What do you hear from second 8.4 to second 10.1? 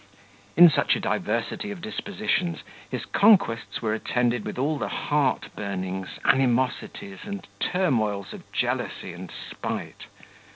jealousy and spite.